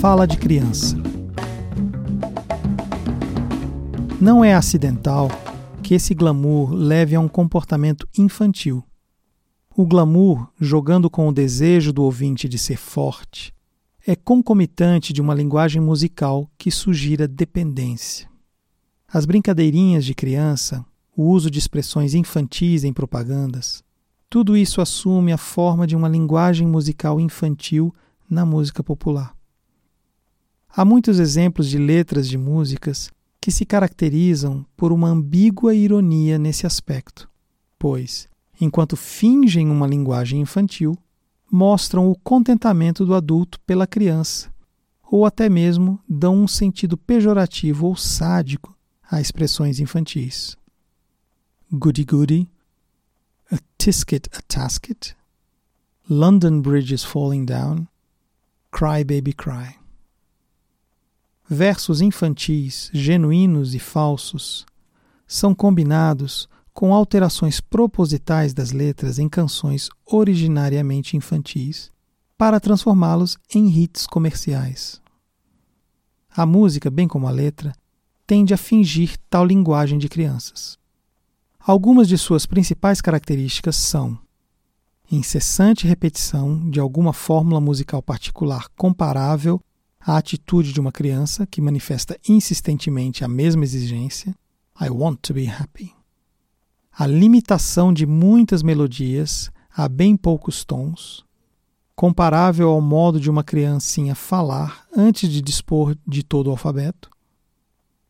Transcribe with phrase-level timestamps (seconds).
[0.00, 0.96] fala de criança.
[4.20, 5.28] Não é acidental
[5.82, 8.84] que esse glamour leve a um comportamento infantil.
[9.76, 13.52] O glamour, jogando com o desejo do ouvinte de ser forte,
[14.06, 18.28] é concomitante de uma linguagem musical que sugira dependência.
[19.12, 20.86] As brincadeirinhas de criança,
[21.16, 23.82] o uso de expressões infantis em propagandas,
[24.30, 27.92] tudo isso assume a forma de uma linguagem musical infantil
[28.30, 29.37] na música popular.
[30.68, 36.66] Há muitos exemplos de letras de músicas que se caracterizam por uma ambígua ironia nesse
[36.66, 37.28] aspecto,
[37.78, 38.28] pois
[38.60, 40.96] enquanto fingem uma linguagem infantil,
[41.50, 44.52] mostram o contentamento do adulto pela criança,
[45.10, 48.76] ou até mesmo dão um sentido pejorativo ou sádico
[49.10, 50.56] a expressões infantis.
[51.72, 52.50] Goody goody,
[53.50, 55.14] a tisket a tasket,
[56.10, 57.86] London Bridge is falling down,
[58.70, 59.76] cry baby cry.
[61.50, 64.66] Versos infantis, genuínos e falsos,
[65.26, 71.90] são combinados com alterações propositais das letras em canções originariamente infantis,
[72.36, 75.00] para transformá-los em hits comerciais.
[76.36, 77.72] A música, bem como a letra,
[78.26, 80.78] tende a fingir tal linguagem de crianças.
[81.58, 84.18] Algumas de suas principais características são
[85.10, 89.58] incessante repetição de alguma fórmula musical particular comparável
[90.00, 94.34] à atitude de uma criança que manifesta insistentemente a mesma exigência,
[94.80, 95.98] I want to be happy
[96.98, 101.24] a limitação de muitas melodias a bem poucos tons,
[101.94, 107.08] comparável ao modo de uma criancinha falar antes de dispor de todo o alfabeto,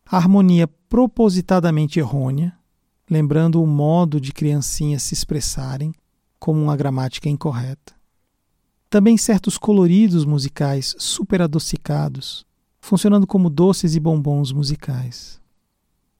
[0.03, 2.57] a harmonia propositadamente errônea,
[3.07, 5.93] lembrando o modo de criancinhas se expressarem
[6.39, 7.98] como uma gramática incorreta.
[8.89, 12.43] Também certos coloridos musicais superadocicados,
[12.81, 15.39] funcionando como doces e bombons musicais.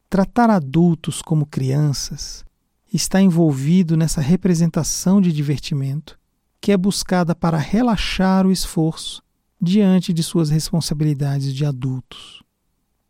[0.08, 2.46] Tratar adultos como crianças
[2.94, 6.20] está envolvido nessa representação de divertimento
[6.62, 9.24] que é buscada para relaxar o esforço
[9.60, 12.44] diante de suas responsabilidades de adultos.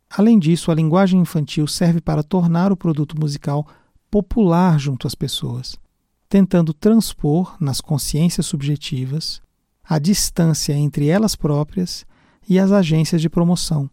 [0.10, 3.68] Além disso, a linguagem infantil serve para tornar o produto musical
[4.10, 5.78] popular junto às pessoas,
[6.30, 9.42] tentando transpor nas consciências subjetivas
[9.90, 12.06] a distância entre elas próprias
[12.48, 13.90] e as agências de promoção,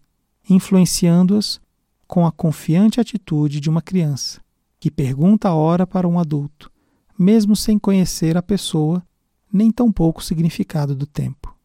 [0.49, 1.59] influenciando-as
[2.07, 4.43] com a confiante atitude de uma criança
[4.79, 6.71] que pergunta a hora para um adulto,
[7.19, 9.03] mesmo sem conhecer a pessoa
[9.51, 11.57] nem tampouco o significado do tempo.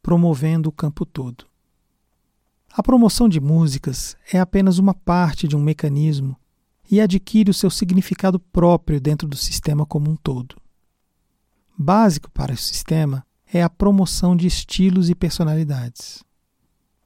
[0.00, 1.46] Promovendo o campo todo.
[2.72, 6.36] A promoção de músicas é apenas uma parte de um mecanismo
[6.88, 10.54] e adquire o seu significado próprio dentro do sistema como um todo.
[11.80, 16.24] Básico para o sistema é a promoção de estilos e personalidades.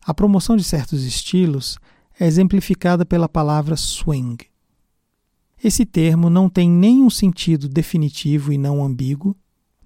[0.02, 1.76] A promoção de certos estilos
[2.18, 4.46] é exemplificada pela palavra swing.
[5.62, 9.36] Esse termo não tem nenhum sentido definitivo e não ambíguo,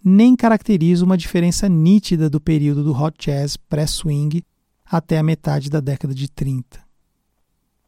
[0.05, 4.45] nem caracteriza uma diferença nítida do período do hot jazz pré-swing
[4.85, 6.81] até a metade da década de 30.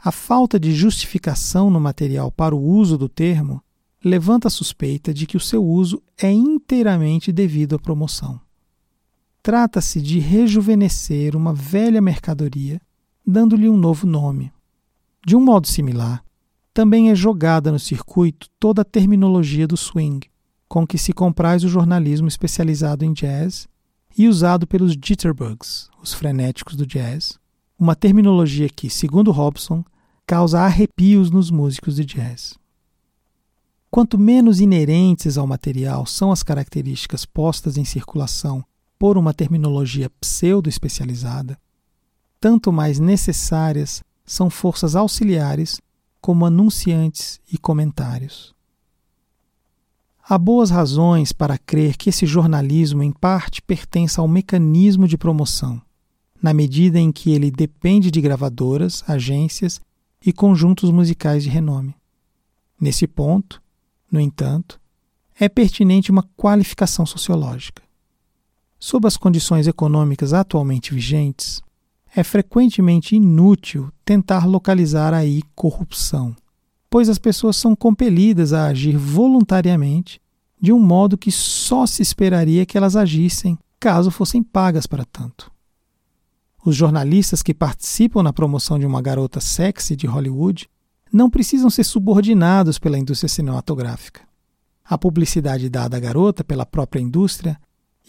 [0.01, 3.63] A falta de justificação no material para o uso do termo
[4.05, 8.41] levanta a suspeita de que o seu uso é inteiramente devido à promoção.
[9.43, 12.81] Trata-se de rejuvenescer uma velha mercadoria
[13.27, 14.51] dando-lhe um novo nome.
[15.27, 16.25] De um modo similar,
[16.73, 20.27] também é jogada no circuito toda a terminologia do swing,
[20.67, 23.69] com que se compraz o jornalismo especializado em jazz
[24.17, 27.39] e usado pelos jitterbugs, os frenéticos do jazz,
[27.79, 29.85] uma terminologia que, segundo Robson,
[30.27, 32.59] causa arrepios nos músicos de jazz.
[33.91, 38.63] Quanto menos inerentes ao material são as características postas em circulação
[38.99, 41.59] por uma terminologia pseudo-especializada,
[42.41, 45.81] tanto mais necessárias são forças auxiliares
[46.21, 48.55] como anunciantes e comentários.
[50.29, 55.81] Há boas razões para crer que esse jornalismo, em parte, pertence ao mecanismo de promoção,
[56.43, 59.81] na medida em que ele depende de gravadoras, agências
[60.25, 61.95] e conjuntos musicais de renome.
[62.79, 63.63] Nesse ponto,
[64.11, 64.81] no entanto,
[65.39, 67.83] é pertinente uma qualificação sociológica.
[68.79, 71.61] Sob as condições econômicas atualmente vigentes,
[72.15, 76.35] é frequentemente inútil tentar localizar aí corrupção,
[76.89, 80.21] pois as pessoas são compelidas a agir voluntariamente
[80.61, 85.51] de um modo que só se esperaria que elas agissem caso fossem pagas para tanto.
[86.65, 90.69] Os jornalistas que participam na promoção de uma garota sexy de Hollywood
[91.13, 94.23] não precisam ser subordinados pela indústria cinematográfica.
[94.85, 97.59] A publicidade dada à garota pela própria indústria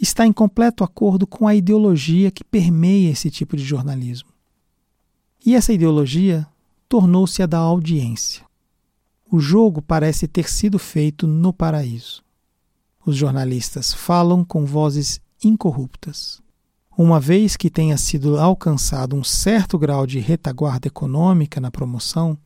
[0.01, 4.29] está em completo acordo com a ideologia que permeia esse tipo de jornalismo.
[5.45, 6.47] E essa ideologia
[6.87, 8.43] tornou-se a da audiência.
[9.31, 12.23] O jogo parece ter sido feito no paraíso.
[13.05, 16.41] Os jornalistas falam com vozes incorruptas.
[16.97, 22.37] Uma vez que tenha sido alcançado um certo grau de retaguarda econômica na promoção,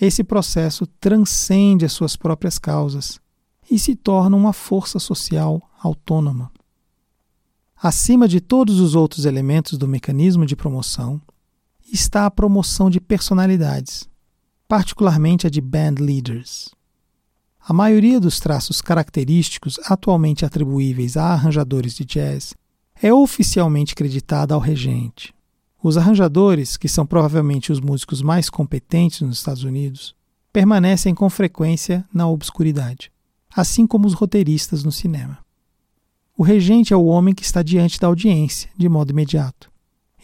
[0.00, 3.18] esse processo transcende as suas próprias causas
[3.70, 6.50] e se torna uma força social autônoma.
[7.76, 11.20] Acima de todos os outros elementos do mecanismo de promoção
[11.92, 14.08] está a promoção de personalidades,
[14.66, 16.70] particularmente a de band leaders.
[17.60, 22.54] A maioria dos traços característicos atualmente atribuíveis a arranjadores de jazz
[23.02, 25.35] é oficialmente creditada ao regente.
[25.88, 30.16] Os arranjadores, que são provavelmente os músicos mais competentes nos Estados Unidos,
[30.52, 33.12] permanecem com frequência na obscuridade,
[33.54, 35.38] assim como os roteiristas no cinema.
[36.36, 39.70] O regente é o homem que está diante da audiência, de modo imediato.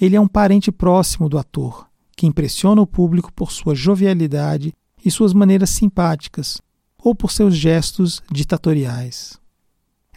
[0.00, 1.86] Ele é um parente próximo do ator,
[2.16, 4.74] que impressiona o público por sua jovialidade
[5.04, 6.60] e suas maneiras simpáticas,
[6.98, 9.38] ou por seus gestos ditatoriais.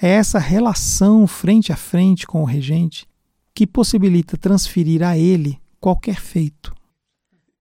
[0.01, 3.07] É essa relação frente a frente com o regente
[3.55, 6.75] que possibilita transferir a ele qualquer feito.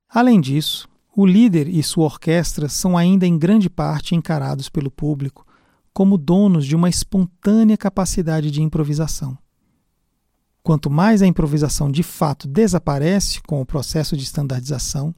[0.09, 5.47] Além disso, o líder e sua orquestra são ainda em grande parte encarados pelo público
[5.93, 9.39] como donos de uma espontânea capacidade de improvisação.
[10.61, 15.15] Quanto mais a improvisação de fato desaparece com o processo de standardização,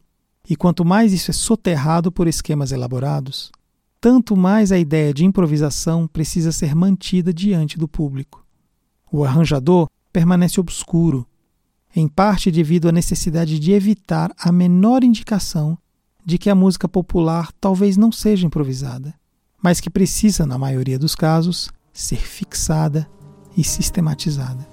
[0.48, 3.50] e quanto mais isso é soterrado por esquemas elaborados,
[3.98, 8.44] tanto mais a ideia de improvisação precisa ser mantida diante do público.
[9.10, 11.26] O arranjador permanece obscuro,
[11.94, 15.76] em parte devido à necessidade de evitar a menor indicação
[16.24, 19.12] de que a música popular talvez não seja improvisada,
[19.62, 23.06] mas que precisa, na maioria dos casos, ser fixada
[23.54, 24.66] e sistematizada.